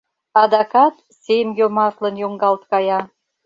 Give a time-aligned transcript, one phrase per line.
[0.41, 2.99] Адакат сем йомартлын йоҥгалт кая.